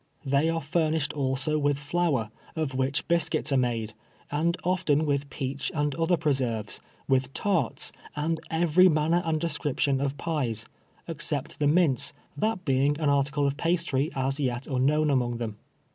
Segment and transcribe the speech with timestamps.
[0.25, 3.93] They are furnished also M'itli flour, of which biscuits are made,
[4.31, 10.01] and often with peach and other preserves, with tarts, and every mamier and de scription
[10.01, 10.65] of pies,
[11.07, 15.57] except the mince, that being an ar ticle of pastry as yet unknown among them.